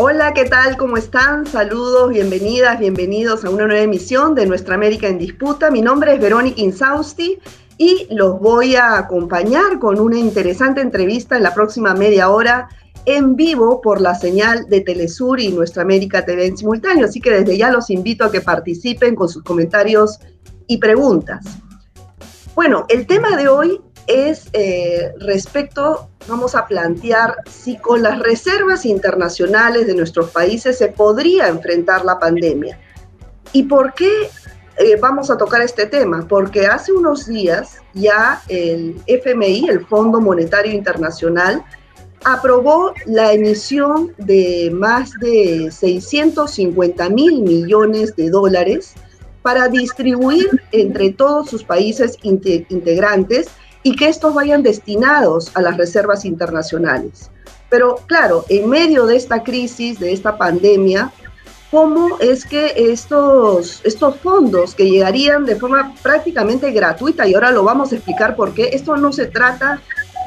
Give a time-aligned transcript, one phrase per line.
[0.00, 0.76] Hola, ¿qué tal?
[0.76, 1.44] ¿Cómo están?
[1.44, 5.72] Saludos, bienvenidas, bienvenidos a una nueva emisión de Nuestra América en Disputa.
[5.72, 7.40] Mi nombre es Verónica Insausti
[7.78, 12.68] y los voy a acompañar con una interesante entrevista en la próxima media hora
[13.06, 17.06] en vivo por la señal de Telesur y Nuestra América TV en simultáneo.
[17.06, 20.20] Así que desde ya los invito a que participen con sus comentarios
[20.68, 21.44] y preguntas.
[22.54, 28.84] Bueno, el tema de hoy es eh, respecto, vamos a plantear si con las reservas
[28.86, 32.78] internacionales de nuestros países se podría enfrentar la pandemia.
[33.52, 34.10] ¿Y por qué
[34.78, 36.26] eh, vamos a tocar este tema?
[36.26, 41.62] Porque hace unos días ya el FMI, el Fondo Monetario Internacional,
[42.24, 48.94] aprobó la emisión de más de 650 mil millones de dólares
[49.42, 53.48] para distribuir entre todos sus países integrantes
[53.88, 57.30] y que estos vayan destinados a las reservas internacionales.
[57.70, 61.10] Pero claro, en medio de esta crisis, de esta pandemia,
[61.70, 67.64] ¿cómo es que estos, estos fondos que llegarían de forma prácticamente gratuita, y ahora lo
[67.64, 69.80] vamos a explicar por qué, esto no se trata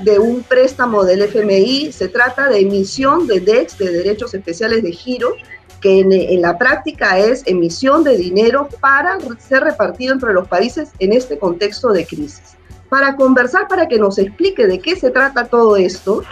[0.04, 4.92] de un préstamo del FMI, se trata de emisión de DEX, de derechos especiales de
[4.92, 5.36] giro,
[5.82, 10.90] que en, en, la práctica es emisión de dinero para ser repartido entre los países
[10.98, 12.58] en este contexto de crisis
[12.92, 16.26] para conversar, para que nos explique de qué se trata todo esto,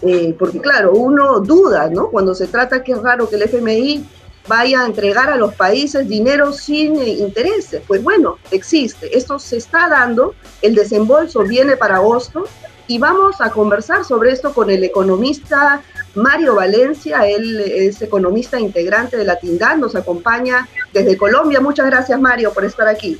[0.00, 2.08] eh, porque claro, uno duda, ¿no?
[2.08, 4.02] Cuando se trata que es raro que el FMI
[4.48, 7.82] vaya a entregar a los países dinero sin eh, intereses.
[7.86, 12.44] Pues bueno, existe, esto se está dando, el desembolso viene para agosto
[12.86, 15.82] y vamos a conversar sobre esto con el economista
[16.14, 21.60] Mario Valencia, él es economista integrante de la TINDAD, nos acompaña desde Colombia.
[21.60, 23.18] Muchas gracias Mario por estar aquí.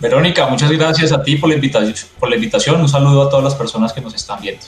[0.00, 2.80] Verónica, muchas gracias a ti por la, invitación.
[2.80, 4.64] Un saludo a todas las personas que nos están viendo.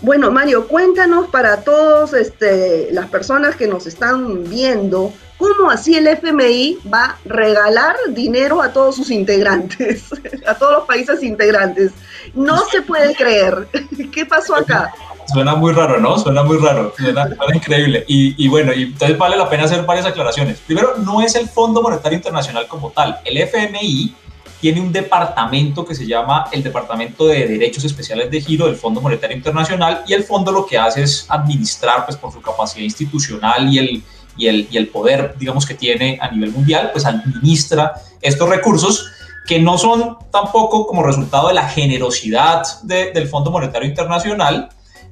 [0.00, 6.06] Bueno, Mario, cuéntanos para todas este, las personas que nos están viendo, ¿cómo así el
[6.06, 10.04] FMI va a regalar dinero a todos sus integrantes,
[10.46, 11.92] a todos los países integrantes?
[12.34, 13.66] No se puede creer.
[14.12, 14.92] ¿Qué pasó acá?
[15.32, 16.18] Suena muy raro, ¿no?
[16.18, 18.04] Suena muy raro, suena, increíble.
[18.06, 20.58] Y, bueno, y entonces vale la pena hacer varias aclaraciones.
[20.58, 23.18] Primero, no es el Fondo Monetario Internacional como tal.
[23.24, 24.14] El FMI
[24.60, 29.00] tiene un departamento que se llama el Departamento de Derechos Especiales de Giro del Fondo
[29.00, 33.72] Monetario Internacional y el fondo lo que hace es administrar, pues por su capacidad institucional
[33.72, 34.02] y el,
[34.36, 39.10] y el, y el poder, digamos, que tiene a nivel mundial, pues administra estos recursos
[39.46, 44.68] que no son tampoco como resultado de la generosidad del Fondo Monetario Internacional,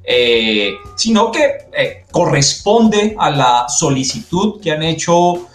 [0.07, 5.47] eh, sino que eh, corresponde a la solicitud que han hecho,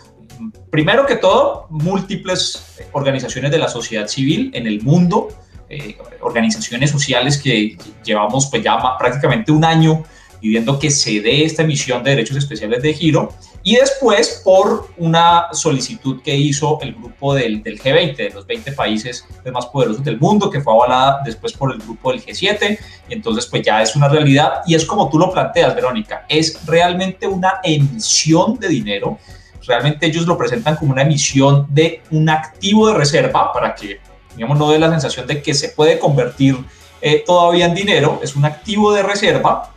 [0.70, 5.28] primero que todo, múltiples organizaciones de la sociedad civil en el mundo,
[5.68, 10.02] eh, organizaciones sociales que llevamos pues ya prácticamente un año
[10.40, 15.48] pidiendo que se dé esta emisión de derechos especiales de giro y después por una
[15.52, 20.18] solicitud que hizo el grupo del, del, G20, de los 20 países más poderosos del
[20.18, 22.78] mundo, que fue avalada después por el grupo del G7,
[23.08, 26.64] y entonces pues ya es una realidad y es como tú lo planteas, Verónica, es
[26.64, 29.18] realmente una emisión de dinero,
[29.66, 34.00] realmente ellos lo presentan como una emisión de un activo de reserva para que,
[34.34, 36.56] digamos, no dé la sensación de que se puede convertir
[37.02, 39.70] eh, todavía en dinero, es un activo de reserva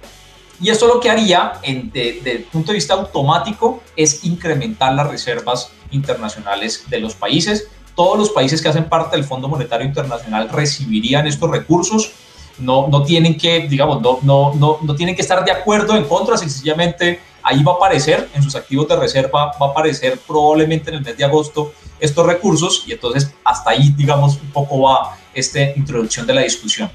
[0.63, 5.71] y esto lo que haría, desde el punto de vista automático, es incrementar las reservas
[5.91, 7.67] internacionales de los países.
[7.95, 12.13] Todos los países que hacen parte del Fondo Monetario Internacional recibirían estos recursos.
[12.59, 16.05] No, no tienen que, digamos, no, no, no, no tienen que estar de acuerdo en
[16.05, 20.91] contra, sencillamente ahí va a aparecer, en sus activos de reserva, va a aparecer probablemente
[20.91, 25.17] en el mes de agosto estos recursos y entonces hasta ahí, digamos, un poco va
[25.33, 26.89] esta introducción de la discusión.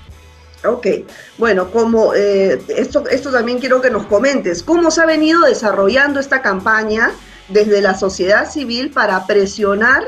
[0.64, 0.86] Ok,
[1.36, 6.18] bueno, como eh, esto, esto también quiero que nos comentes, ¿cómo se ha venido desarrollando
[6.18, 7.12] esta campaña
[7.48, 10.04] desde la sociedad civil para presionar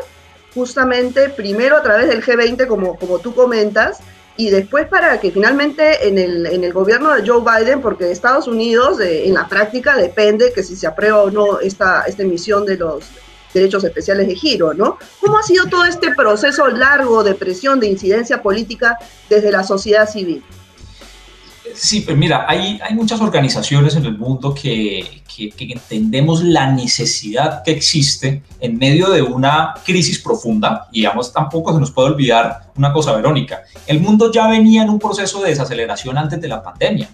[0.55, 4.01] justamente primero a través del G20, como, como tú comentas,
[4.37, 8.49] y después para que finalmente en el, en el gobierno de Joe Biden, porque Estados
[8.49, 12.65] Unidos eh, en la práctica depende que si se aprueba o no esta, esta emisión
[12.65, 13.05] de los
[13.53, 14.99] derechos especiales de giro, ¿no?
[15.21, 18.99] ¿Cómo ha sido todo este proceso largo de presión, de incidencia política
[19.29, 20.43] desde la sociedad civil?
[21.75, 27.63] Sí, pues mira, hay, hay muchas organizaciones en el mundo que, que, entendemos la necesidad
[27.63, 32.71] que existe en medio de una crisis profunda, y digamos, tampoco se nos puede olvidar
[32.77, 36.63] una cosa, Verónica, el mundo ya venía en un proceso de desaceleración antes de la
[36.63, 37.09] pandemia,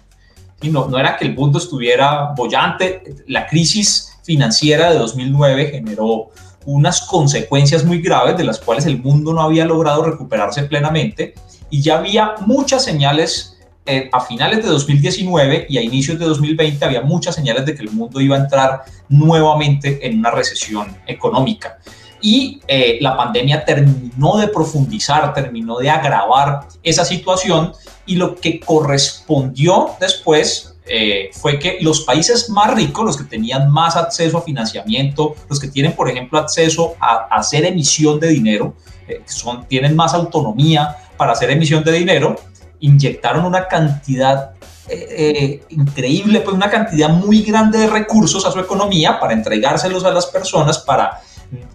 [0.62, 6.30] y no, no era que el mundo estuviera bollante, la crisis financiera de 2009 generó
[6.64, 11.34] unas consecuencias muy graves de las cuales el mundo no había logrado recuperarse plenamente
[11.70, 13.56] y ya había muchas señales
[13.86, 17.82] eh, a finales de 2019 y a inicios de 2020 había muchas señales de que
[17.82, 21.78] el mundo iba a entrar nuevamente en una recesión económica.
[22.20, 27.72] Y eh, la pandemia terminó de profundizar, terminó de agravar esa situación
[28.06, 33.70] y lo que correspondió después eh, fue que los países más ricos, los que tenían
[33.70, 38.74] más acceso a financiamiento, los que tienen, por ejemplo, acceso a, hacer emisión de dinero,
[39.08, 42.36] eh, son, tienen más autonomía para hacer emisión de dinero,
[42.78, 44.52] inyectaron una cantidad
[44.88, 50.12] eh, increíble, pues una cantidad muy grande de recursos a su economía para entregárselos a
[50.12, 51.20] las personas, para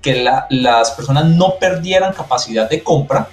[0.01, 3.27] que las personas no perdieran capacidad de compra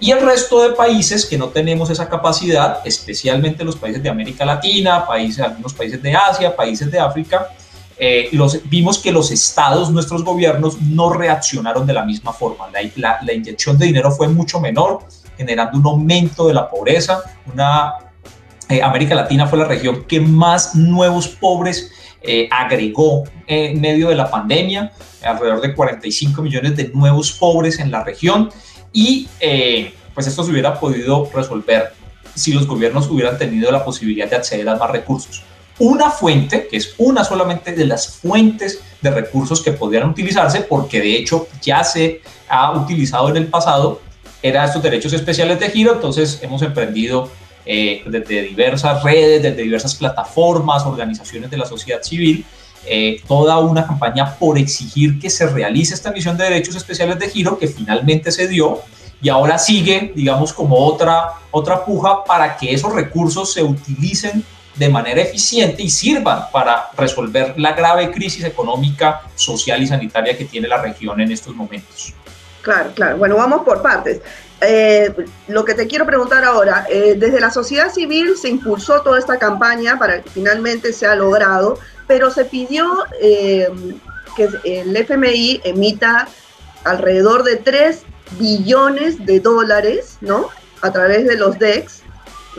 [0.00, 4.44] y el resto de países que no tenemos esa capacidad, especialmente los países de América
[4.44, 7.48] Latina, países, algunos países de Asia, países de África,
[7.96, 12.66] eh, los, vimos que los estados, nuestros gobiernos, no reaccionaron de la misma forma.
[12.96, 15.00] La, la, inyección de dinero fue mucho menor,
[15.36, 17.22] generando un aumento de la pobreza.
[17.52, 17.94] Una,
[18.68, 24.16] eh, América Latina fue la región que más nuevos pobres eh, agregó en medio de
[24.16, 24.92] la pandemia,
[25.22, 28.50] alrededor de 45 millones de nuevos pobres en la región
[28.94, 31.92] y eh, pues esto se hubiera podido resolver
[32.34, 35.42] si los gobiernos hubieran tenido la posibilidad de acceder a más recursos.
[35.78, 41.00] Una fuente, que es una solamente de las fuentes de recursos que podrían utilizarse, porque
[41.00, 44.00] de hecho ya se ha utilizado en el pasado,
[44.40, 47.28] era estos derechos especiales de giro, entonces hemos emprendido
[47.66, 52.44] eh, desde diversas redes, desde diversas plataformas, organizaciones de la sociedad civil,
[52.86, 57.28] eh, toda una campaña por exigir que se realice esta misión de derechos especiales de
[57.28, 58.80] giro que finalmente se dio
[59.20, 64.44] y ahora sigue, digamos, como otra, otra puja para que esos recursos se utilicen
[64.76, 70.44] de manera eficiente y sirvan para resolver la grave crisis económica, social y sanitaria que
[70.44, 72.12] tiene la región en estos momentos.
[72.60, 73.16] Claro, claro.
[73.18, 74.20] Bueno, vamos por partes.
[74.60, 75.12] Eh,
[75.48, 79.38] lo que te quiero preguntar ahora, eh, desde la sociedad civil se impulsó toda esta
[79.38, 83.68] campaña para que finalmente sea logrado, pero se pidió eh,
[84.36, 86.28] que el FMI emita
[86.84, 88.02] alrededor de 3
[88.38, 90.48] billones de dólares, ¿no?
[90.80, 92.02] A través de los DEX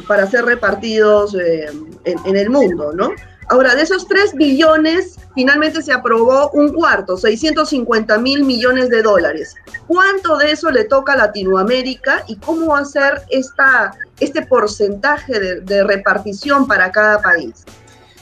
[0.08, 3.12] para ser repartidos en, en el mundo, ¿no?
[3.50, 9.56] Ahora, de esos 3 billones, finalmente se aprobó un cuarto, 650 mil millones de dólares.
[9.88, 15.40] ¿Cuánto de eso le toca a Latinoamérica y cómo va a ser esta, este porcentaje
[15.40, 17.66] de, de repartición para cada país?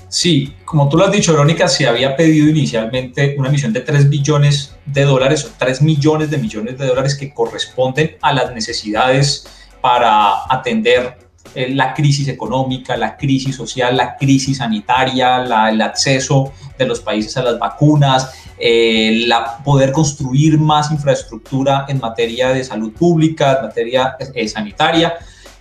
[0.09, 4.09] Sí, como tú lo has dicho, Verónica, se había pedido inicialmente una emisión de 3
[4.09, 9.47] billones de dólares o 3 millones de millones de dólares que corresponden a las necesidades
[9.81, 11.17] para atender
[11.55, 17.43] la crisis económica, la crisis social, la crisis sanitaria, el acceso de los países a
[17.43, 24.15] las vacunas, eh, la, poder construir más infraestructura en materia de salud pública, en materia
[24.33, 25.13] eh, sanitaria.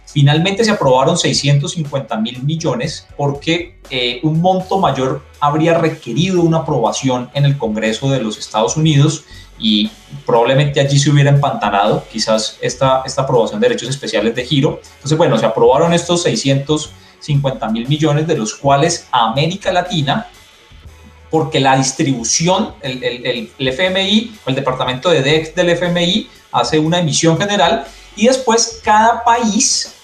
[0.06, 3.78] Finalmente se aprobaron 650 mil millones porque
[4.22, 9.24] un monto mayor habría requerido una aprobación en el Congreso de los Estados Unidos
[9.62, 9.88] y
[10.26, 14.80] probablemente allí se hubiera empantanado quizás esta, esta aprobación de derechos especiales de giro.
[14.96, 20.26] Entonces, bueno, se aprobaron estos 650 mil millones, de los cuales América Latina,
[21.30, 26.98] porque la distribución, el, el, el FMI, el departamento de DEX del FMI, hace una
[26.98, 27.86] emisión general
[28.16, 29.94] y después cada país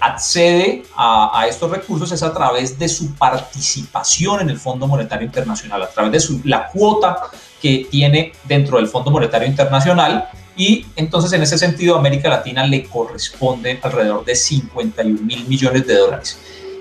[0.00, 5.82] accede a, estos recursos es a través de su participación en el Fondo Monetario Internacional,
[5.82, 7.16] a través de su, la cuota
[7.60, 12.66] que tiene dentro del Fondo Monetario Internacional y entonces en ese sentido a América Latina
[12.66, 16.38] le corresponden alrededor de 51 mil millones de dólares,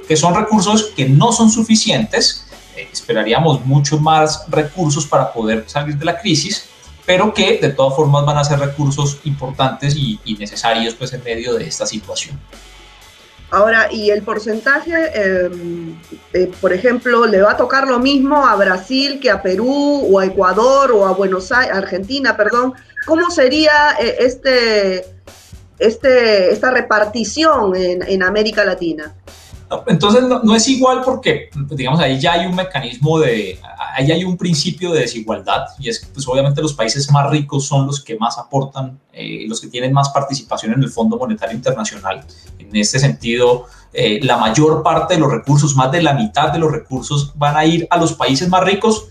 [0.08, 2.46] que son recursos que no son suficientes,
[2.76, 6.66] eh, esperaríamos mucho más recursos para poder salir de la crisis,
[7.06, 11.24] pero que de todas formas van a ser recursos importantes y, y necesarios pues en
[11.24, 12.40] medio de esta situación.
[13.52, 16.00] Ahora, y el porcentaje, em,
[16.34, 20.20] eh, por ejemplo, le va a tocar lo mismo a Brasil que a Perú o
[20.20, 22.74] a Ecuador o a Buenos Aires, Argentina, perdón.
[23.08, 25.06] ¿Cómo sería eh, este,
[25.80, 29.16] este, esta repartición en, América Latina?
[29.88, 33.60] Entonces no, es igual porque, digamos, ahí ya hay un mecanismo de,
[33.96, 37.68] ahí hay un principio de desigualdad y es que pues obviamente los países más ricos
[37.68, 41.56] son los que más aportan, eh, los que tienen más participación en el Fondo Monetario
[41.56, 42.26] Internacional.
[42.70, 46.60] En este sentido, eh, la mayor parte de los recursos, más de la mitad de
[46.60, 49.08] los recursos van a ir a los países más ricos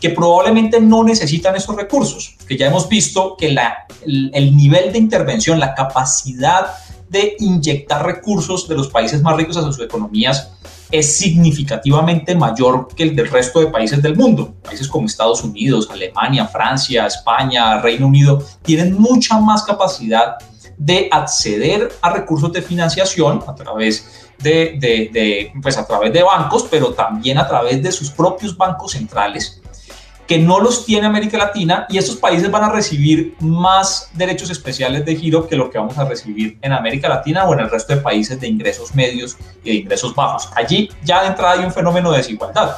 [0.00, 4.98] que probablemente no necesitan esos recursos, que ya hemos visto que la, el nivel de
[4.98, 6.74] intervención, la capacidad
[7.08, 10.50] de inyectar recursos de los países más ricos a sus economías
[10.90, 14.54] es significativamente mayor que el del resto de países del mundo.
[14.62, 20.36] Países como Estados Unidos, Alemania, Francia, España, Reino Unido, tienen mucha más capacidad
[20.84, 26.66] de acceder a recursos de financiación a través de, de, pues a través de bancos,
[26.68, 29.60] pero también a través de sus propios bancos centrales
[30.26, 35.04] que no los tiene América Latina y estos países van a recibir más derechos especiales
[35.04, 37.94] de giro que lo que vamos a recibir en América Latina o en el resto
[37.94, 40.48] de países de ingresos medios y de ingresos bajos.
[40.54, 42.76] Allí ya de entrada hay un fenómeno de desigualdad.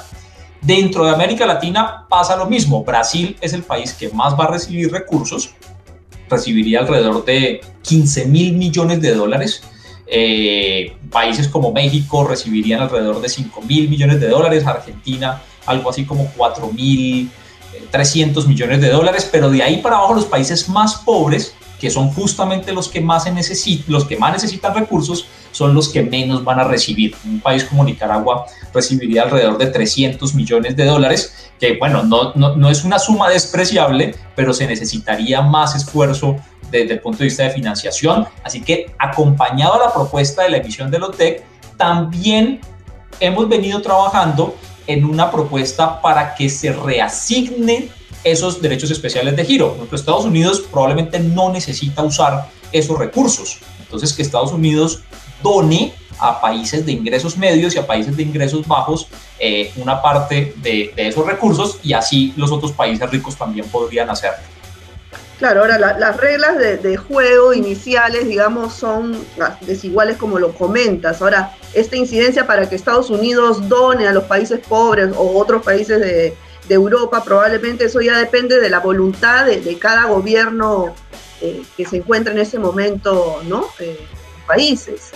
[0.61, 2.83] Dentro de América Latina pasa lo mismo.
[2.83, 5.55] Brasil es el país que más va a recibir recursos,
[6.29, 9.63] recibiría alrededor de 15 mil millones de dólares.
[10.07, 16.05] Eh, países como México recibirían alrededor de 5 mil millones de dólares, Argentina algo así
[16.05, 17.31] como 4 mil
[17.91, 22.11] 300 millones de dólares, pero de ahí para abajo los países más pobres, que son
[22.11, 26.61] justamente los que más, necesitan, los que más necesitan recursos, son los que menos van
[26.61, 27.15] a recibir.
[27.25, 32.57] Un país como Nicaragua recibiría alrededor de 300 millones de dólares, que bueno, no, no,
[32.57, 36.37] no es una suma despreciable, pero se necesitaría más esfuerzo
[36.71, 38.27] desde el punto de vista de financiación.
[38.43, 41.45] Así que acompañado a la propuesta de la emisión de LOTEC,
[41.77, 42.61] también
[43.21, 47.91] hemos venido trabajando en una propuesta para que se reasignen
[48.23, 49.75] esos derechos especiales de giro.
[49.77, 53.59] Nuestro Estados Unidos probablemente no necesita usar esos recursos.
[53.81, 55.03] Entonces, que Estados Unidos
[55.43, 60.55] done a países de ingresos medios y a países de ingresos bajos eh, una parte
[60.57, 64.39] de, esos recursos y así los otros países ricos también podrían hacerlo.
[65.39, 69.19] Claro, ahora las reglas de, juego iniciales, digamos, son
[69.63, 71.21] desiguales como lo comentas.
[71.21, 76.01] Ahora, esta incidencia para que Estados Unidos done a los países pobres o otros países
[76.01, 80.95] de, Europa, probablemente eso ya depende de la voluntad de, cada gobierno
[81.43, 83.67] eh, que se encuentra en ese momento, ¿no?
[83.81, 83.99] Eh,
[84.47, 85.13] países.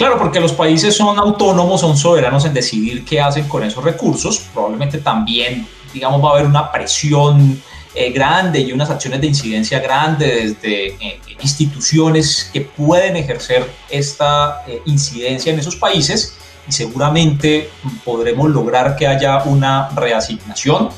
[0.00, 4.40] Claro, porque los países son autónomos, son soberanos en decidir qué hacen con esos recursos.
[4.54, 7.62] Probablemente también, digamos, va a haber una presión
[7.94, 14.62] eh, grande y unas acciones de incidencia grande desde eh, instituciones que pueden ejercer esta
[14.66, 16.34] eh, incidencia en esos países
[16.66, 17.68] y seguramente
[18.02, 20.88] podremos lograr que haya una reasignación.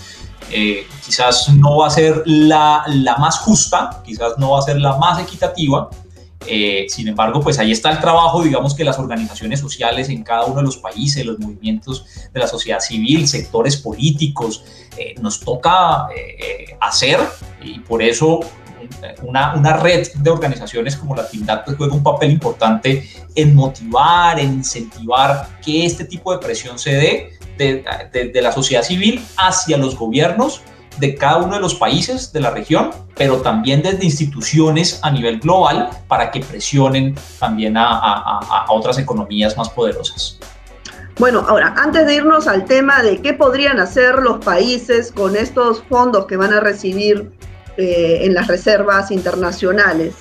[1.04, 4.97] quizás no va a ser la, la más justa, quizás no va a ser la
[4.97, 5.90] más equitativa,
[6.47, 10.45] eh, sin embargo, pues ahí está el trabajo, digamos que las organizaciones sociales en cada
[10.45, 14.65] uno de los países, los movimientos de la sociedad civil, sectores políticos,
[14.97, 17.19] eh, nos toca eh, hacer
[17.63, 18.41] y por eso
[19.23, 24.39] una, una, red de organizaciones como la TINDAT pues, juega un papel importante en motivar,
[24.39, 29.77] en incentivar que este tipo de presión se dé de, de la sociedad civil hacia
[29.77, 30.63] los gobiernos
[30.99, 35.41] de cada uno de los países de la región, pero también desde instituciones a nivel
[35.41, 40.39] global para que presionen también a, otras economías más poderosas.
[41.19, 45.83] Bueno, ahora, antes de irnos al tema de qué podrían hacer los países con estos
[45.89, 47.31] fondos que van a recibir
[47.77, 50.15] eh, en las reservas internacionales,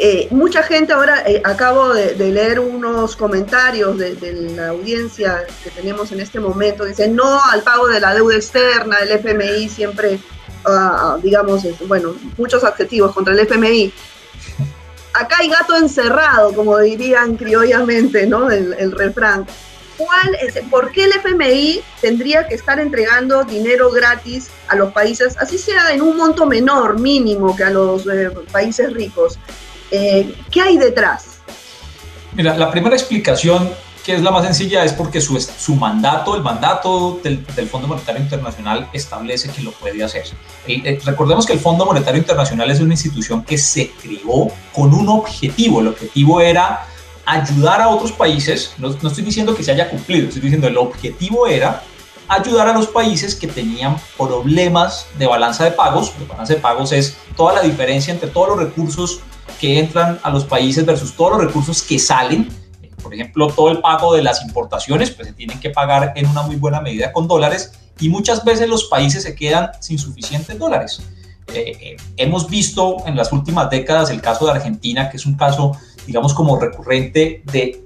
[0.00, 6.12] eh, mucha gente ahora, eh, acabo de, leer unos comentarios de, la audiencia que tenemos
[6.12, 10.20] en este momento, dicen no al pago de la deuda externa, el FMI siempre,
[10.66, 13.92] ah, digamos, bueno, muchos adjetivos contra el FMI.
[15.14, 18.52] Acá hay gato encerrado, como dirían criollamente, ¿no?
[18.52, 19.46] El, refrán.
[19.96, 25.36] ¿Cuál es, ¿Por qué el FMI tendría que estar entregando dinero gratis a los países,
[25.38, 29.40] así sea en un monto menor, mínimo que a los eh, países ricos?
[29.90, 31.40] Eh, ¿Qué hay detrás?
[32.34, 33.70] Mira, la primera explicación,
[34.04, 38.22] que es la más sencilla, es porque su, su mandato, el mandato del, Fondo Monetario
[38.22, 40.24] Internacional establece que lo puede hacer.
[40.66, 45.08] Eh, recordemos que el Fondo Monetario Internacional es una institución que se creó con un
[45.08, 45.80] objetivo.
[45.80, 46.86] El objetivo era
[47.24, 50.78] ayudar a otros países, no, no estoy diciendo que se haya cumplido, estoy diciendo el
[50.78, 51.82] objetivo era
[52.28, 56.12] ayudar a los países que tenían problemas de balanza de pagos.
[56.20, 59.20] La balanza de pagos es toda la diferencia entre todos los recursos
[59.60, 62.48] que entran a los países versus todos los recursos que salen.
[63.02, 66.42] Por ejemplo, todo el pago de las importaciones, pues se tienen que pagar en una
[66.42, 71.00] muy buena medida con dólares y muchas veces los países se quedan sin suficientes dólares.
[71.54, 75.34] Eh, eh, hemos visto en las últimas décadas el caso de Argentina, que es un
[75.34, 75.72] caso,
[76.06, 77.84] digamos, como recurrente de,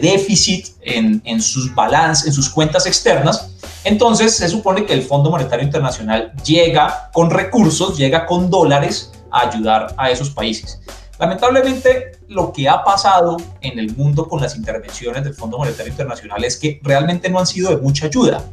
[0.00, 3.50] déficit en, en sus balances, en sus cuentas externas.
[3.84, 9.48] Entonces, se supone que el Fondo Monetario Internacional llega con recursos, llega con dólares a
[9.48, 10.80] ayudar a esos países.
[11.18, 16.44] Lamentablemente, lo que ha pasado en el mundo con las intervenciones del Fondo Monetario Internacional
[16.44, 18.44] es que realmente no han sido de mucha ayuda,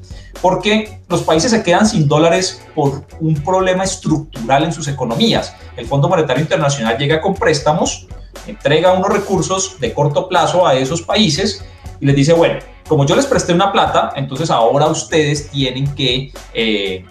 [0.42, 5.54] porque los países se quedan sin dólares por un problema estructural en sus economías.
[5.78, 8.08] El Fondo Monetario Internacional llega con préstamos,
[8.48, 11.64] entrega unos recursos de corto plazo a esos países
[12.00, 16.32] y les dice, bueno, como yo les presté una plata, entonces ahora ustedes tienen que
[16.54, 17.06] eh,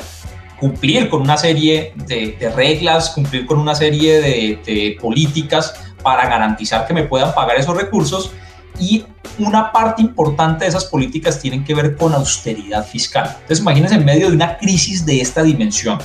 [0.65, 6.95] cumplir con una serie de, reglas, cumplir con una serie de, políticas para garantizar que
[6.95, 8.33] me puedan pagar esos recursos
[8.81, 9.05] y
[9.39, 13.27] una parte importante de esas políticas tienen que ver con austeridad fiscal.
[13.43, 15.99] Entonces imagínense en medio de una crisis de esta dimensión,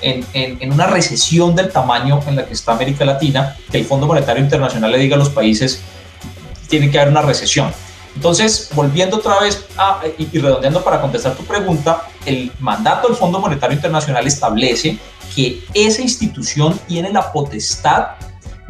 [0.00, 4.08] en, en, una recesión del tamaño en la que está América Latina, que el Fondo
[4.08, 5.82] Monetario Internacional le diga a los países,
[6.68, 7.72] tiene que haber una recesión.
[8.16, 13.16] Entonces, volviendo otra vez a, y, y redondeando para contestar tu pregunta, el mandato del
[13.16, 14.98] Fondo Monetario Internacional establece
[15.34, 18.08] que esa institución tiene la potestad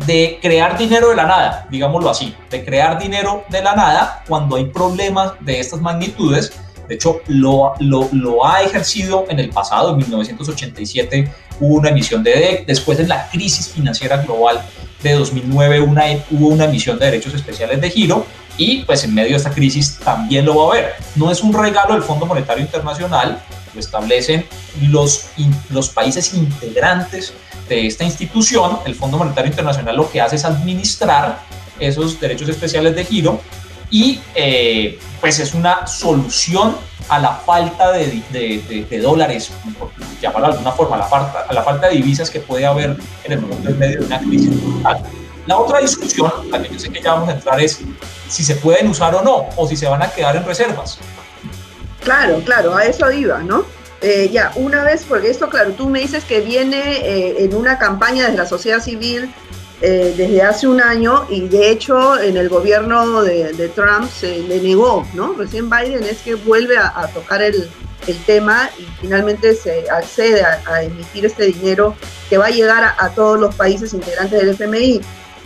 [0.07, 4.57] de crear dinero de la nada, digámoslo así, de crear dinero de la nada cuando
[4.57, 6.53] hay problemas de estas magnitudes.
[6.89, 12.33] De hecho, lo, lo, ha ejercido en el pasado, en 1987 hubo una emisión de
[12.33, 14.63] DEC, después en la crisis financiera global
[15.03, 18.27] de 2009 una, hubo una emisión de derechos especiales de giro
[18.57, 20.95] y pues en medio de esta crisis también lo va a haber.
[21.17, 23.43] No es un regalo del Fondo Monetario Internacional,
[23.73, 24.45] lo establecen
[24.83, 25.31] los,
[25.71, 27.33] los países integrantes
[27.69, 31.41] de esta institución, el Fondo Monetario Internacional lo que hace es administrar
[31.79, 33.41] esos derechos especiales de giro
[33.91, 36.77] y eh, pues es una solución
[37.11, 39.91] a la falta de, de, dólares, por
[40.21, 42.97] llamarlo de alguna forma, a la, falta, a la falta de divisas que puede haber
[43.25, 44.55] en el momento en medio de una crisis
[45.47, 47.81] La otra discusión, la que yo sé que ya vamos a entrar, es
[48.29, 50.99] si se pueden usar o no, o si se van a quedar en reservas.
[52.05, 53.65] Claro, claro, a eso iba, ¿no?
[54.03, 57.77] Eh, ya, una vez, porque esto, claro, tú me dices que viene eh, en una
[57.79, 59.35] campaña desde la sociedad civil
[59.83, 64.61] eh, desde hace un año y de hecho en el gobierno de, Trump se le
[64.61, 65.33] negó, ¿no?
[65.33, 67.69] Recién Biden es que vuelve a, tocar el,
[68.27, 71.95] tema y finalmente se accede a, emitir este dinero
[72.29, 75.01] que va a llegar a, a todos los países integrantes del FMI.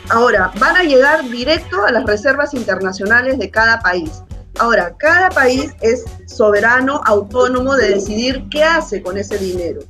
[0.09, 4.23] Ahora, van a llegar directo a las reservas internacionales de cada país.
[4.59, 9.81] Ahora, cada país es soberano, autónomo de decidir qué hace con ese dinero.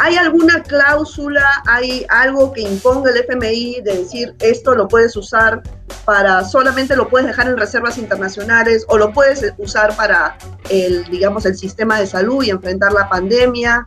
[0.00, 5.62] ¿Hay alguna cláusula, hay algo que imponga el FMI de decir esto lo puedes usar
[6.04, 10.38] para solamente lo puedes dejar en reservas internacionales o lo puedes usar para
[10.70, 13.86] el, digamos, el sistema de salud y enfrentar la pandemia?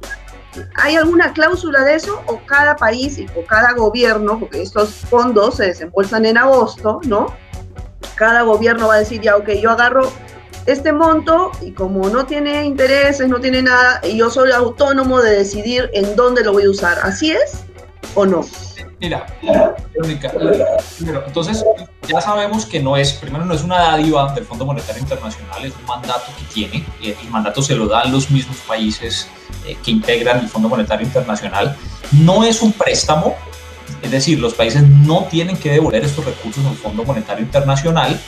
[0.75, 5.67] ¿Hay alguna cláusula de eso o cada país o cada gobierno, porque estos fondos se
[5.67, 7.33] desembolsan en agosto, ¿no?
[8.21, 10.11] cada gobierno va a decir, ya, ok, yo agarro
[10.65, 15.35] este monto y como no tiene intereses, no tiene nada, y yo soy autónomo de
[15.35, 16.97] decidir en dónde lo voy a usar.
[17.03, 17.63] ¿Así es
[18.15, 18.45] o no?
[18.99, 19.25] Mira,
[19.95, 20.31] Verónica,
[21.25, 21.65] entonces
[22.07, 25.73] ya sabemos que no es, primero no es una dádiva del Fondo Monetario Internacional, es
[25.75, 29.27] un mandato que tiene, y el mandato se lo dan los mismos países
[29.65, 31.75] eh, que integran el Fondo Monetario Internacional.
[32.11, 33.35] No es un préstamo,
[34.03, 38.19] es decir, los países no tienen que devolver estos recursos al Fondo Monetario Internacional.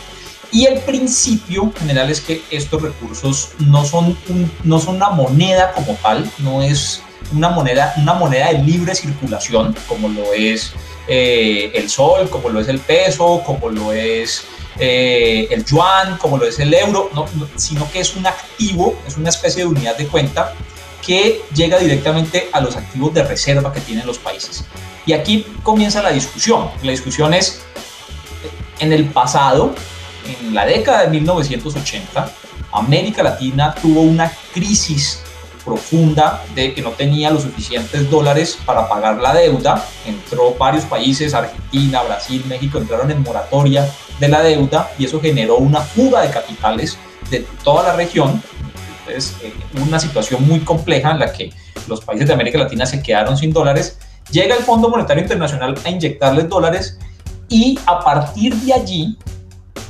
[0.54, 4.16] Y el principio general es que estos recursos no son,
[4.64, 7.02] no son una moneda como tal, no es
[7.34, 10.74] una moneda, una moneda de libre circulación, como lo es
[11.08, 14.44] eh, el sol, como lo es el peso, como lo es
[14.78, 17.10] eh, el yuan, como lo es el euro,
[17.56, 20.54] sino que es un activo, es una especie de unidad de cuenta
[21.04, 24.66] que llega directamente a los activos de reserva que tienen los países.
[25.08, 26.70] Y aquí comienza la discusión.
[26.84, 27.64] La discusión es,
[28.80, 29.74] en el pasado,
[30.26, 32.32] en la década de 1980,
[32.72, 35.22] América Latina tuvo una crisis
[35.64, 39.86] profunda de que no tenía los suficientes dólares para pagar la deuda.
[40.06, 45.58] Entró varios países, Argentina, Brasil, México, entraron en moratoria de la deuda y eso generó
[45.58, 46.98] una fuga de capitales
[47.30, 48.42] de toda la región.
[49.00, 49.54] Entonces, eh,
[49.86, 51.52] una situación muy compleja en la que
[51.88, 53.98] los países de América Latina se quedaron sin dólares
[54.32, 56.98] Llega el Fondo Monetario Internacional a inyectarles dólares
[57.50, 59.18] y a partir de allí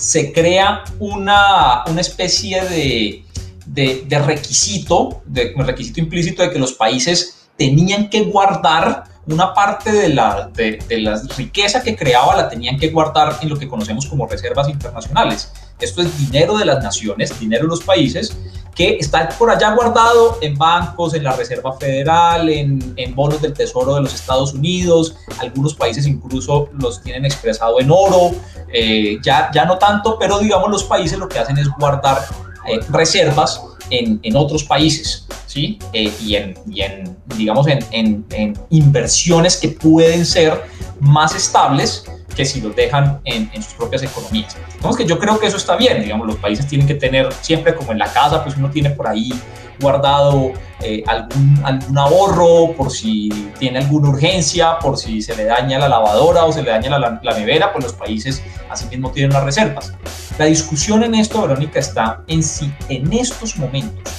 [0.04, 3.24] se crea una, una especie de,
[3.66, 10.10] de, requisito, de requisito implícito de que los países tenían que guardar una parte de
[10.10, 14.06] la, de, de, la riqueza que creaba la tenían que guardar en lo que conocemos
[14.06, 15.54] como reservas internacionales.
[15.84, 18.36] Esto es dinero de las naciones, dinero de los países,
[18.76, 23.54] que está por allá guardado en bancos, en la Reserva Federal, en, en, bonos del
[23.54, 28.32] Tesoro de los Estados Unidos, algunos países incluso los tienen expresado en oro,
[28.74, 32.26] eh, ya, ya no tanto, pero digamos los países lo que hacen es guardar
[32.68, 35.78] eh, reservas en, en, otros países, ¿sí?
[35.92, 38.26] Eh, y, en, y, en, digamos, en,
[38.70, 40.64] inversiones que pueden ser
[41.00, 44.58] más estables que si los dejan en, en, sus propias economías.
[44.74, 47.76] Digamos que yo creo que eso está bien, digamos, los países tienen que tener siempre
[47.76, 49.32] como en la casa, pues uno tiene por ahí
[49.80, 55.80] guardado eh, algún, algún ahorro por si tiene alguna urgencia, por si se le daña
[55.80, 59.34] la lavadora o se le daña la, la nevera, pues los países así mismo tienen
[59.34, 59.94] las reservas.
[60.38, 64.14] La discusión en esto, Verónica, está en si en estos momentos,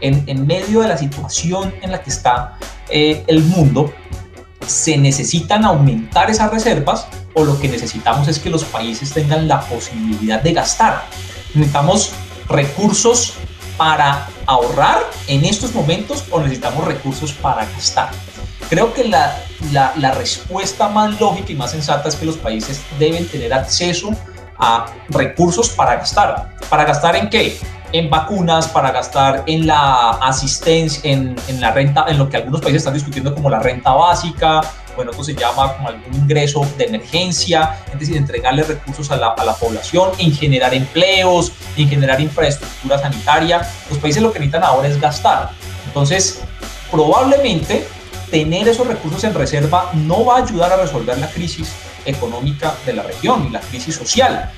[0.00, 2.58] en, en medio de la situación en la que está
[2.90, 3.92] eh, el mundo,
[4.66, 9.60] se necesitan aumentar esas reservas o lo que necesitamos es que los países tengan la
[9.60, 11.04] posibilidad de gastar.
[11.54, 12.12] Necesitamos
[12.48, 13.34] recursos
[13.76, 18.10] para ahorrar en estos momentos o necesitamos recursos para gastar.
[18.68, 19.36] Creo que la,
[19.72, 24.10] la, respuesta más lógica y más sensata es que los países deben tener acceso
[24.58, 26.56] a recursos para gastar.
[26.68, 27.58] ¿Para gastar en qué?
[27.94, 32.60] En vacunas, para gastar en la asistencia, en, en la renta, en lo que algunos
[32.60, 34.62] países están discutiendo como la renta básica,
[34.96, 39.28] bueno, esto se llama como algún ingreso de emergencia, es decir, entregarle recursos a la,
[39.28, 43.64] a la población, en generar empleos, en generar infraestructura sanitaria.
[43.88, 45.50] Los países lo que necesitan ahora es gastar.
[45.86, 46.40] Entonces,
[46.90, 47.86] probablemente
[48.28, 51.72] tener esos recursos en reserva no va a ayudar a resolver la crisis
[52.04, 54.50] económica de la región y la crisis social.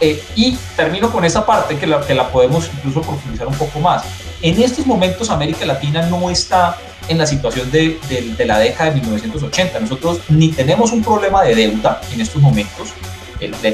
[0.00, 3.80] Eh, y termino con esa parte que la, que la podemos incluso profundizar un poco
[3.80, 4.04] más.
[4.42, 6.76] En estos momentos América Latina no está
[7.08, 9.80] en la situación de, de, la década de 1980.
[9.80, 12.90] Nosotros ni tenemos un problema de deuda en estos momentos.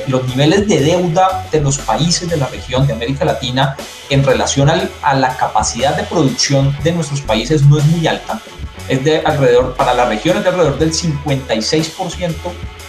[0.08, 3.76] los niveles de deuda de los países de la región de América Latina
[4.08, 8.40] en relación a la capacidad de producción de nuestros países no es muy alta.
[8.88, 12.32] Es de alrededor, para la región es de alrededor del 56%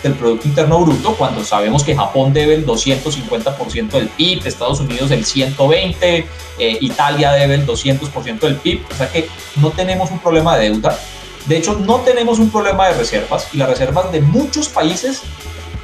[0.03, 5.11] del Producto Interno Bruto, cuando sabemos que Japón debe el 250% del PIB, Estados Unidos
[5.11, 6.25] el 120%,
[6.59, 10.69] eh, Italia debe el 200% del PIB, o sea que no tenemos un problema de
[10.69, 10.97] deuda.
[11.45, 15.21] De hecho, no tenemos un problema de reservas y las reservas de muchos países,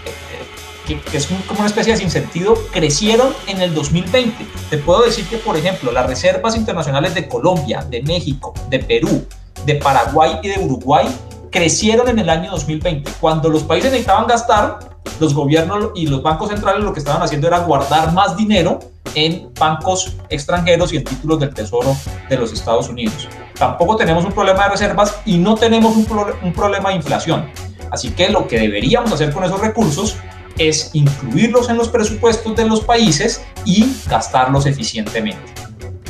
[0.05, 4.45] eh, eh, que, es como una especie de sinsentido, crecieron en el 2020.
[4.69, 9.25] Te puedo decir que, por ejemplo, las reservas internacionales de Colombia, de México, de Perú,
[9.65, 11.07] de Paraguay y de Uruguay
[11.51, 13.11] crecieron en el año 2020.
[13.19, 14.79] Cuando los países necesitaban gastar,
[15.19, 18.79] los gobiernos y los bancos centrales lo que estaban haciendo era guardar más dinero
[19.15, 21.95] en bancos extranjeros y en títulos del Tesoro
[22.29, 23.27] de los Estados Unidos.
[23.57, 26.07] Tampoco tenemos un problema de reservas y no tenemos un,
[26.43, 27.49] un problema de inflación.
[27.89, 30.17] Así que lo que deberíamos hacer con esos recursos
[30.57, 35.66] es incluirlos en los presupuestos de los países y gastarlos eficientemente.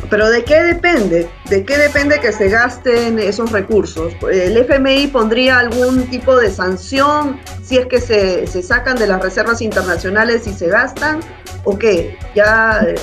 [0.10, 1.30] Pero ¿de qué depende?
[1.50, 4.14] ¿De qué depende que se gasten esos recursos?
[4.32, 9.22] ¿El FMI pondría algún tipo de sanción si es que se, se sacan de las
[9.22, 11.20] reservas internacionales y se gastan?
[11.64, 12.18] ¿O qué?
[12.36, 12.82] Ya...
[12.88, 12.96] Eh,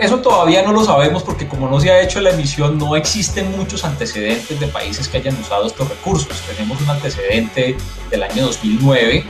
[0.00, 3.54] eso todavía no lo sabemos porque como no se ha hecho la emisión, no existen
[3.58, 6.40] muchos antecedentes de países que hayan usado estos recursos.
[6.56, 7.76] Tenemos un antecedente
[8.10, 9.24] del año 2009 eh,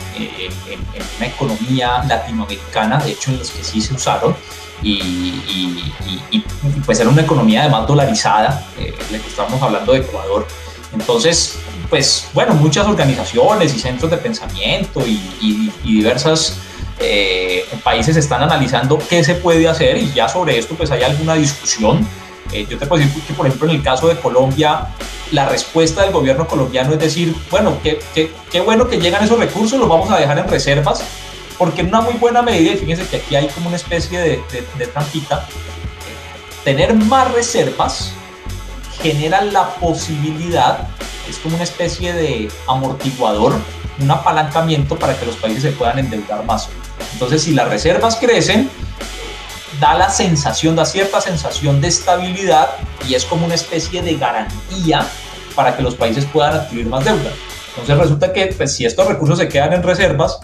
[0.68, 4.36] en, en, una economía latinoamericana, de hecho en los que sí se usaron,
[4.82, 6.44] y,
[6.86, 10.46] pues era una economía además dolarizada, eh, que estamos hablando de Ecuador.
[10.92, 16.58] Entonces, pues bueno, muchas organizaciones y centros de pensamiento y, diversas
[16.98, 21.34] eh, países están analizando qué se puede hacer y ya sobre esto pues hay alguna
[21.34, 22.06] discusión.
[22.52, 24.88] Eh, yo te puedo decir que por ejemplo en el caso de Colombia,
[25.32, 29.38] la respuesta del gobierno colombiano es decir, bueno, qué, qué, qué bueno que llegan esos
[29.38, 31.02] recursos, los vamos a dejar en reservas,
[31.60, 34.42] porque en una muy buena medida, y fíjense que aquí hay como una especie de,
[34.78, 35.46] de, trampita,
[36.64, 38.12] tener más reservas
[39.02, 40.88] genera la posibilidad,
[41.28, 43.52] es como una especie de amortiguador,
[43.98, 46.70] un apalancamiento para que los países se puedan endeudar más.
[47.12, 48.70] Entonces, si las reservas crecen,
[49.80, 52.70] da la sensación, da cierta sensación de estabilidad
[53.06, 55.06] y es como una especie de garantía
[55.54, 57.30] para que los países puedan adquirir más deuda.
[57.68, 60.40] Entonces resulta que pues, si estos recursos se quedan en reservas,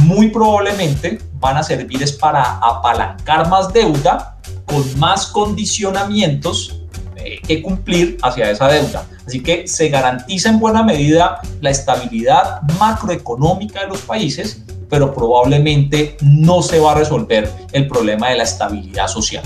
[0.00, 6.80] muy probablemente van a servir es para apalancar más deuda con más condicionamientos
[7.16, 9.06] eh, que cumplir hacia esa deuda.
[9.26, 16.16] Así que se garantiza en buena medida la estabilidad macroeconómica de los países, pero probablemente
[16.20, 19.42] no se va a resolver el problema de la estabilidad social.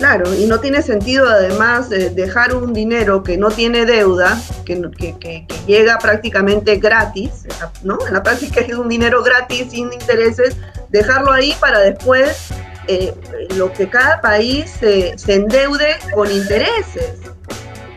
[0.00, 4.80] Claro, y no tiene sentido además dejar un dinero que no tiene deuda, que,
[5.20, 7.44] que, llega prácticamente gratis,
[7.82, 7.98] ¿no?
[8.06, 10.56] En la práctica es un dinero gratis sin intereses,
[10.88, 12.48] dejarlo ahí para después
[12.88, 13.12] eh,
[13.56, 17.16] lo que cada país se endeude con intereses.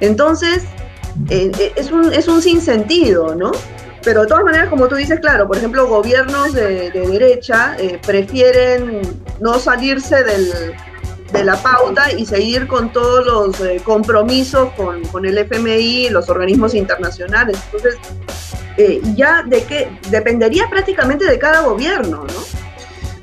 [0.01, 0.63] Entonces,
[1.29, 3.53] eh, eh, es, un, es un sinsentido, ¿no?
[4.03, 8.99] Pero de todas maneras, como tú dices, claro, por ejemplo, gobiernos de derecha prefieren
[9.39, 10.75] no salirse del
[11.33, 16.09] de la pauta y seguir con todos los eh, compromisos con, con, el FMI y
[16.09, 17.57] los organismos internacionales.
[17.65, 17.97] Entonces,
[18.77, 22.63] eh, ya de qué dependería prácticamente de cada gobierno, ¿no?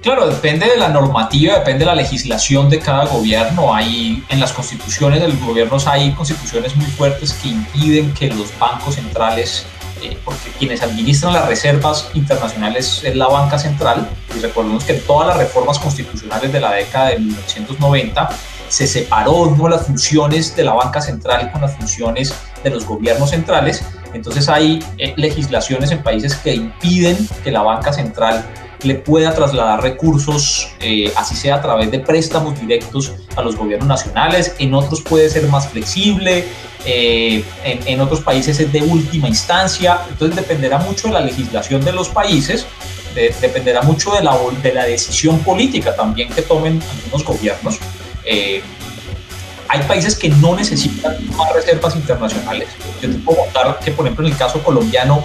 [0.03, 3.75] Claro, depende de la normativa, depende de la legislación de cada gobierno.
[3.75, 8.59] Hay en las constituciones de los gobiernos hay constituciones muy fuertes que impiden que los
[8.59, 9.66] bancos centrales
[10.03, 15.29] eh, porque quienes administran las reservas internacionales es la banca central, y recordemos que todas
[15.29, 18.29] las reformas constitucionales de la década de 1990
[18.69, 19.69] se separó ¿no?
[19.69, 22.33] las funciones de la banca central con las funciones
[22.63, 23.83] de los gobiernos centrales
[24.15, 28.45] Entonces hay eh, legislaciones en países que impiden que la banca central
[28.83, 33.88] le pueda trasladar recursos, eh, así sea a través de préstamos directos a los gobiernos
[33.88, 36.45] nacionales, en otros puede ser más flexible,
[36.85, 41.93] eh, en, otros países es de última instancia, entonces dependerá mucho de la legislación de
[41.93, 42.66] los países,
[43.14, 47.79] dependerá mucho de la, de la decisión política también que tomen algunos gobiernos.
[48.25, 48.62] Eh,
[49.69, 52.69] hay países que no necesitan más reservas internacionales.
[53.01, 55.25] Yo te puedo contar que, por ejemplo, en el caso colombiano,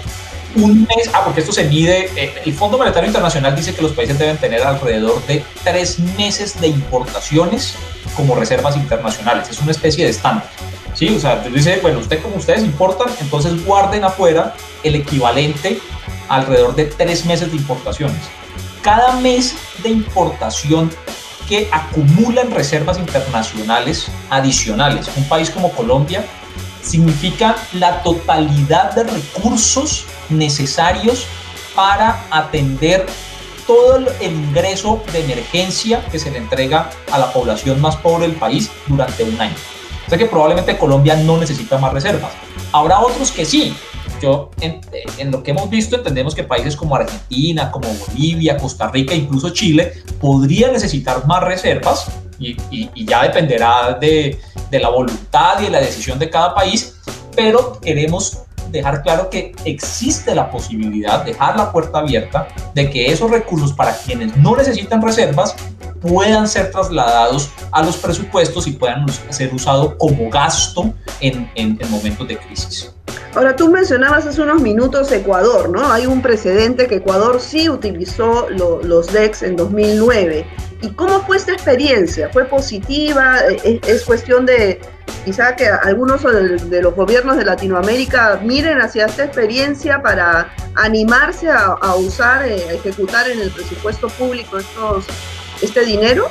[0.56, 3.92] un mes, ah, porque esto se mide, eh, el Fondo Monetario Internacional dice que los
[3.92, 7.74] países deben tener alrededor de tres meses de importaciones
[8.16, 9.48] como reservas internacionales.
[9.50, 10.48] Es una especie de estándar.
[10.94, 11.14] ¿sí?
[11.14, 15.78] O sea, dice, bueno, usted como ustedes importan, entonces guarden afuera el equivalente
[16.28, 18.20] alrededor de tres meses de importaciones.
[18.82, 20.90] Cada mes de importación
[21.48, 26.24] que acumulan reservas internacionales adicionales, un país como Colombia,
[26.86, 31.26] significa la totalidad de recursos necesarios
[31.74, 33.06] para atender
[33.66, 38.36] todo el ingreso de emergencia que se le entrega a la población más pobre del
[38.36, 39.56] país durante un año.
[40.06, 42.32] O sea que probablemente Colombia no necesita más reservas.
[42.72, 43.74] Habrá otros que sí.
[44.22, 44.80] Yo, en,
[45.30, 49.92] lo que hemos visto, entendemos que países como Argentina, como Bolivia, Costa Rica, incluso Chile,
[50.20, 52.06] podrían necesitar más reservas
[52.38, 52.56] y,
[53.04, 54.38] ya dependerá de,
[54.70, 56.96] de la voluntad y de la decisión de cada país,
[57.34, 58.38] pero queremos
[58.70, 63.96] dejar claro que existe la posibilidad, dejar la puerta abierta, de que esos recursos para
[63.96, 65.54] quienes no necesitan reservas
[66.06, 72.26] puedan ser trasladados a los presupuestos y puedan ser usados como gasto en, en, momentos
[72.28, 72.92] de crisis.
[73.34, 75.92] Ahora, tú mencionabas hace unos minutos Ecuador, ¿no?
[75.92, 80.46] Hay un precedente que Ecuador sí utilizó los DEX en 2009.
[80.82, 82.28] ¿Y cómo fue esta experiencia?
[82.32, 83.38] ¿Fue positiva?
[83.64, 84.80] ¿Es, cuestión de
[85.24, 91.94] quizá que algunos de, los gobiernos de Latinoamérica miren hacia esta experiencia para animarse a,
[91.96, 95.06] usar, eh, a ejecutar en el presupuesto público estos
[95.62, 96.30] este dinero?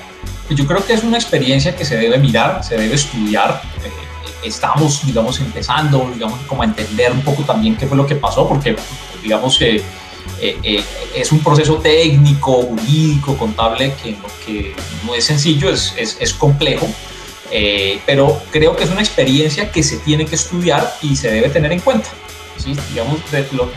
[0.50, 3.62] Yo creo que es una experiencia que se debe mirar, se debe estudiar.
[3.84, 8.16] Eh, estamos, digamos, empezando, digamos, como a entender un poco también qué fue lo que
[8.16, 8.76] pasó, porque,
[9.24, 9.78] digamos, que
[10.40, 10.84] eh, eh,
[11.16, 16.88] es un proceso técnico, jurídico, contable, que, que no es sencillo, es, es, es complejo.
[18.06, 21.72] pero creo que es una experiencia que se tiene que estudiar y se debe tener
[21.72, 22.10] en cuenta.
[22.58, 22.76] ¿sí?
[22.92, 23.20] Digamos,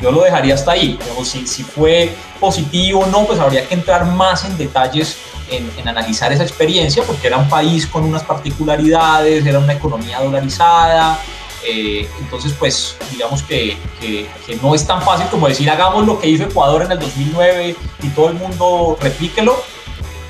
[0.02, 0.98] yo lo dejaría hasta ahí.
[1.00, 5.16] Digamos, si, si fue positivo o no, pues habría que entrar más en detalles
[5.50, 11.18] en, analizar esa experiencia, porque era un país con unas particularidades, era una economía dolarizada,
[11.66, 14.28] eh, entonces pues digamos que, que,
[14.62, 18.08] no es tan fácil como decir hagamos lo que hizo Ecuador en el 2009 y
[18.10, 19.62] todo el mundo replíquelo,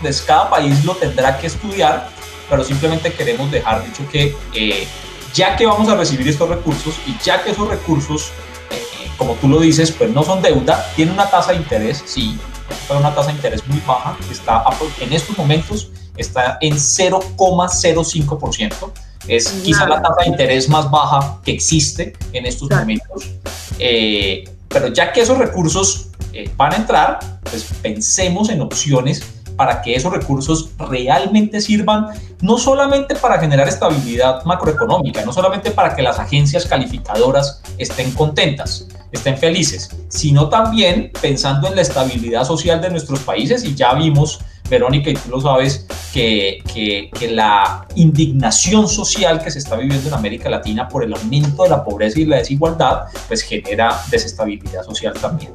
[0.01, 2.09] pues cada país lo tendrá que estudiar,
[2.49, 4.87] pero simplemente queremos dejar dicho que eh,
[5.35, 8.33] ya que vamos a recibir estos recursos y ya que esos recursos,
[8.71, 12.39] eh, como tú lo dices, pues no son deuda, tiene una tasa de interés, sí,
[12.91, 14.65] una tasa de interés muy baja, está
[15.01, 18.93] en estos momentos está en 0,05%.
[19.27, 23.31] Es quizá la tasa de interés más baja que existe en estos momentos.
[23.79, 29.23] Eh, pero ya que esos recursos eh, van a entrar, pues pensemos en opciones
[29.59, 32.07] para que esos recursos realmente sirvan
[32.41, 38.87] no solamente para generar estabilidad macroeconómica, no solamente para que las agencias calificadoras estén contentas,
[39.11, 44.39] estén felices, sino también pensando en la estabilidad social de nuestros países y ya vimos,
[44.71, 50.07] Verónica, y tú lo sabes, que, que, que, la indignación social que se está viviendo
[50.07, 54.85] en América Latina por el aumento de la pobreza y la desigualdad, pues genera desestabilidad
[54.85, 55.51] social también.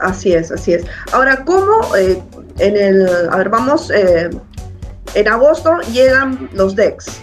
[0.00, 0.84] Así es, así es.
[1.12, 2.22] Ahora, ¿cómo eh,
[2.60, 4.30] en el, a ver, vamos, eh,
[5.14, 7.20] en agosto llegan los DEX,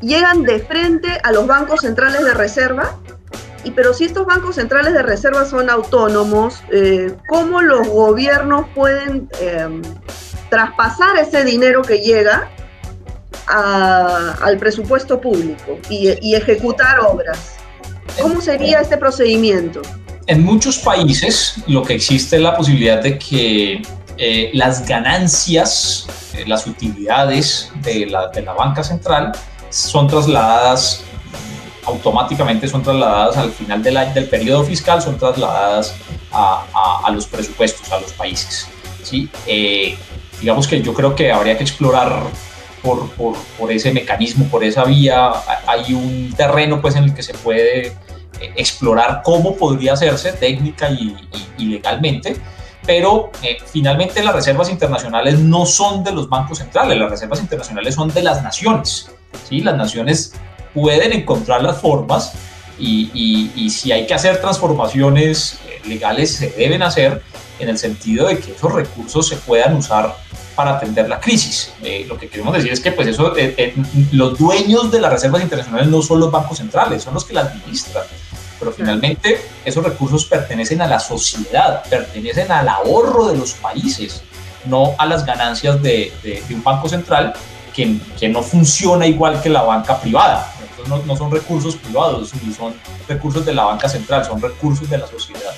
[0.00, 2.96] llegan de frente a los bancos centrales de reserva,
[3.64, 9.28] y pero si estos bancos centrales de reserva son autónomos, eh, ¿cómo los gobiernos pueden
[9.40, 9.82] em,
[10.48, 12.48] traspasar ese dinero que llega
[13.48, 17.56] al presupuesto público y, y ejecutar obras?
[18.20, 19.82] ¿Cómo sería este procedimiento?
[20.28, 23.82] En muchos países lo que existe es la posibilidad de que
[24.18, 29.32] eh, las ganancias, eh, las utilidades de la, de la, banca central
[29.70, 31.02] son trasladadas
[31.84, 35.94] automáticamente, son trasladadas al final del, del periodo fiscal, son trasladadas
[36.32, 38.66] a, a, los presupuestos, a los países.
[39.02, 39.28] ¿sí?
[39.46, 39.96] Eh,
[40.40, 42.22] digamos que yo creo que habría que explorar
[42.82, 45.32] por, por, por, ese mecanismo, por esa vía.
[45.66, 47.96] Hay un terreno pues, en el que se puede
[48.56, 51.16] explorar cómo podría hacerse técnica y,
[51.58, 52.36] legalmente,
[52.86, 57.94] pero eh, finalmente las reservas internacionales no son de los bancos centrales, las reservas internacionales
[57.94, 59.10] son de las naciones.
[59.48, 59.60] ¿sí?
[59.60, 60.34] Las naciones
[60.72, 62.32] pueden encontrar las formas
[62.78, 67.22] Y, si hay que hacer transformaciones eh, legales, se deben hacer
[67.58, 70.14] en el sentido de que esos recursos se puedan usar
[70.54, 71.72] para atender la crisis.
[71.82, 73.74] Eh, lo que queremos decir es que pues eso, eh,
[74.12, 77.46] los dueños de las reservas internacionales no son los bancos centrales, son los que las
[77.52, 78.04] administran.
[78.58, 84.22] Pero finalmente esos recursos pertenecen a la sociedad, pertenecen al ahorro de los países,
[84.64, 86.12] no a las ganancias de,
[86.50, 87.34] un banco central
[87.74, 90.52] que, que no funciona igual que la banca privada
[90.88, 92.74] no, son recursos privados, ni son
[93.08, 95.54] recursos de la banca central, son recursos de la sociedad.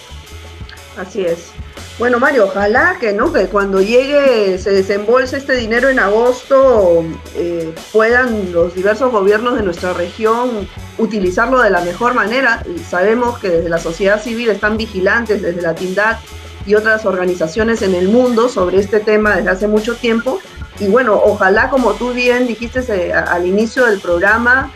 [0.97, 1.51] Así es.
[1.99, 7.75] Bueno, Mario, ojalá que no, que cuando llegue, se desembolse este dinero en agosto, eh,
[7.93, 12.62] puedan los diversos gobiernos de nuestra región utilizarlo de la mejor manera.
[12.88, 16.19] Sabemos que desde la sociedad civil están vigilantes, desde la TINDAD
[16.67, 20.38] y otras organizaciones en el mundo sobre este tema desde hace mucho tiempo.
[20.79, 24.71] Y bueno, ojalá, como tú bien dijiste al inicio del programa,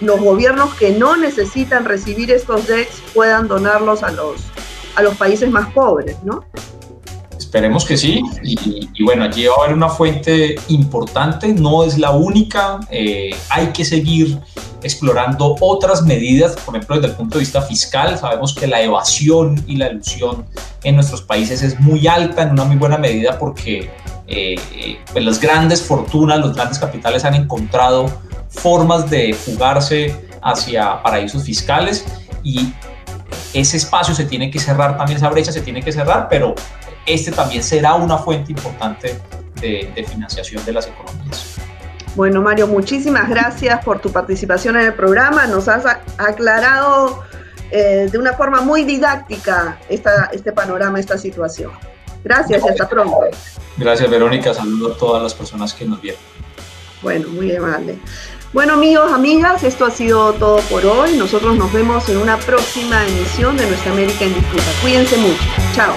[0.00, 4.42] los gobiernos que no necesitan recibir estos DEX puedan donarlos a los,
[4.98, 6.44] a los países más pobres, ¿no?
[7.38, 8.20] Esperemos que sí.
[8.42, 12.80] Y, bueno, allí va a haber una fuente importante, no es la única.
[12.90, 14.40] Eh, hay que seguir
[14.82, 18.18] explorando otras medidas, por ejemplo, desde el punto de vista fiscal.
[18.18, 20.44] Sabemos que la evasión y la ilusión
[20.82, 23.90] en nuestros países es muy alta en una muy buena medida porque
[24.26, 24.56] eh,
[25.12, 28.06] pues las grandes fortunas, los grandes capitales han encontrado
[28.48, 32.04] formas de fugarse hacia paraísos fiscales
[32.42, 32.72] y
[33.52, 36.54] ese espacio se tiene que cerrar, también esa brecha se tiene que cerrar, pero
[37.06, 39.18] este también será una fuente importante
[39.60, 41.56] de, financiación de las economías.
[42.14, 45.46] Bueno, Mario, muchísimas gracias por tu participación en el programa.
[45.46, 45.84] Nos has
[46.16, 47.22] aclarado
[47.70, 51.70] eh, de una forma muy didáctica esta, este panorama, esta situación.
[52.24, 53.20] Gracias y hasta pronto.
[53.76, 54.52] Gracias, Verónica.
[54.52, 56.20] Saludo a todas las personas que nos vieron.
[57.02, 57.98] Bueno, muy amable.
[58.54, 61.16] Bueno amigos, amigas, esto ha sido todo por hoy.
[61.18, 64.64] Nosotros nos vemos en una próxima emisión de Nuestra América en Disputa.
[64.80, 65.44] Cuídense mucho.
[65.74, 65.94] Chao.